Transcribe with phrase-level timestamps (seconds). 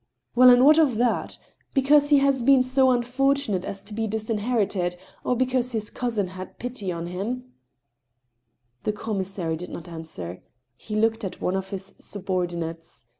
[0.33, 1.37] Well, and what of that?
[1.75, 4.95] Because he has been so unfortunate as to be disinherited?
[5.23, 7.33] Or because his cousin had pity on him?" THE HAMMER.
[7.35, 10.41] IO5 The commissary di^ not answer;
[10.75, 13.05] he looked at one of his subor dinates.